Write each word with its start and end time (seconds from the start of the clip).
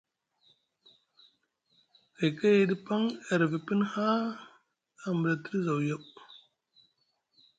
Gay 2.15 2.31
kayayɗi 2.37 2.75
paŋ 2.85 3.01
e 3.31 3.33
rivi 3.39 3.59
pini 3.65 3.85
haa 3.93 4.21
a 5.05 5.07
mula 5.17 5.35
tiɗi 5.43 5.59
zaw 5.65 5.79
yaw. 5.89 6.03